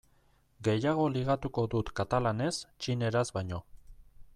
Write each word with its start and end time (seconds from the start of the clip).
Gehiago 0.67 1.03
ligatuko 1.17 1.67
dut 1.75 1.93
katalanez 2.01 2.53
txineraz 2.63 3.27
baino. 3.39 3.63